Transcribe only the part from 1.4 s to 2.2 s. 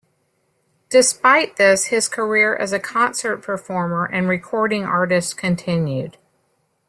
this, his